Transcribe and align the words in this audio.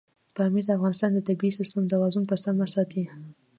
پامیر 0.35 0.63
د 0.67 0.71
افغانستان 0.77 1.11
د 1.13 1.19
طبعي 1.27 1.51
سیسټم 1.57 1.83
توازن 1.93 2.23
په 2.27 2.35
سمه 2.43 2.65
ساتي. 2.73 3.03